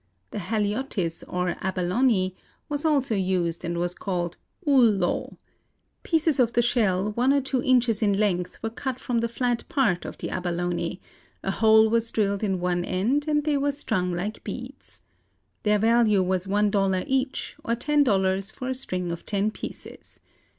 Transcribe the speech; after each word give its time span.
The 0.31 0.39
Haliotis 0.39 1.23
or 1.27 1.55
abalone 1.61 2.35
was 2.67 2.85
also 2.85 3.13
used 3.13 3.63
and 3.63 3.77
was 3.77 3.93
called 3.93 4.35
uhl 4.65 4.97
lo. 4.97 5.37
Pieces 6.01 6.39
of 6.39 6.53
the 6.53 6.63
shell 6.63 7.11
one 7.11 7.31
or 7.31 7.39
two 7.39 7.61
inches 7.61 8.01
in 8.01 8.17
length 8.17 8.57
were 8.63 8.71
cut 8.71 8.99
from 8.99 9.19
the 9.19 9.29
flat 9.29 9.63
part 9.69 10.03
of 10.05 10.17
the 10.17 10.31
abalone, 10.31 10.99
a 11.43 11.51
hole 11.51 11.87
was 11.87 12.09
drilled 12.09 12.43
in 12.43 12.59
one 12.59 12.83
end 12.83 13.27
and 13.27 13.43
they 13.43 13.57
were 13.57 13.71
strung 13.71 14.11
like 14.11 14.43
beads. 14.43 15.03
Their 15.61 15.77
value 15.77 16.23
was 16.23 16.47
one 16.47 16.71
dollar 16.71 17.03
each, 17.05 17.55
or 17.63 17.75
ten 17.75 18.03
dollars 18.03 18.49
for 18.49 18.69
a 18.69 18.73
string 18.73 19.11
of 19.11 19.23
ten 19.27 19.51
pieces. 19.51 20.19